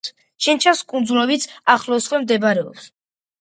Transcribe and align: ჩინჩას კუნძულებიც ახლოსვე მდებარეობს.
ჩინჩას 0.45 0.79
კუნძულებიც 0.93 1.45
ახლოსვე 1.75 2.23
მდებარეობს. 2.25 2.89